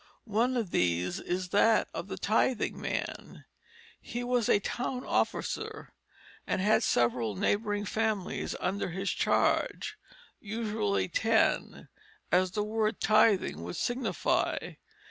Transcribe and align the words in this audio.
One 0.25 0.57
of 0.57 0.71
these 0.71 1.19
is 1.19 1.49
that 1.49 1.87
of 1.93 2.07
tithing 2.21 2.81
man; 2.81 3.45
he 4.01 4.23
was 4.23 4.49
a 4.49 4.59
town 4.59 5.05
officer, 5.05 5.93
and 6.47 6.59
had 6.59 6.81
several 6.81 7.35
neighboring 7.35 7.85
families 7.85 8.55
under 8.59 8.89
his 8.89 9.11
charge, 9.11 9.99
usually 10.39 11.07
ten, 11.07 11.87
as 12.31 12.49
the 12.53 12.63
word 12.63 12.99
"tithing" 12.99 13.61
would 13.61 13.75
signify. 13.75 14.73